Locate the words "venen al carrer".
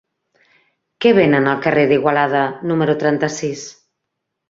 1.19-1.85